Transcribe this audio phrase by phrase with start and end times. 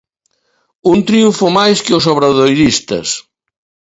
[0.91, 3.07] Un triunfo máis que os obradoiristas.